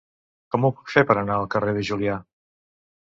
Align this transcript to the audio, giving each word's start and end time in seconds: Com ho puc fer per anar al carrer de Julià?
Com 0.53 0.63
ho 0.63 0.69
puc 0.77 0.87
fer 0.93 1.03
per 1.11 1.15
anar 1.21 1.35
al 1.35 1.45
carrer 1.57 1.73
de 1.75 1.83
Julià? 1.91 2.17